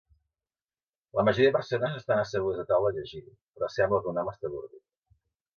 La 1.19 1.25
majoria 1.27 1.51
de 1.51 1.55
persones 1.57 1.99
estan 2.01 2.21
assegudes 2.23 2.63
a 2.63 2.67
taules 2.73 2.97
llegint, 3.03 3.31
però 3.59 3.73
sembla 3.77 4.01
que 4.07 4.15
un 4.15 4.23
home 4.23 4.37
està 4.39 4.51
adormit. 4.53 4.87